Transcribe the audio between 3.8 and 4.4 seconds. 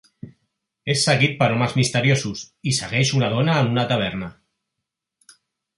taverna.